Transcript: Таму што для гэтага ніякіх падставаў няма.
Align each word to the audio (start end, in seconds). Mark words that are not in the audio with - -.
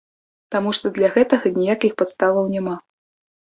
Таму 0.53 0.71
што 0.77 0.91
для 0.95 1.09
гэтага 1.17 1.51
ніякіх 1.59 1.93
падставаў 2.01 2.49
няма. 2.57 2.75